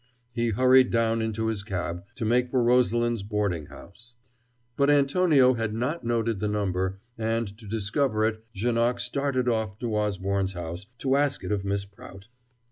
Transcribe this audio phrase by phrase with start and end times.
[0.33, 4.15] He hurried down into his cab, to make for Rosalind's boarding house.
[4.75, 9.95] But Antonio had not noted the number, and, to discover it, Janoc started off to
[9.95, 12.29] Osborne's house, to ask it of Miss Prout.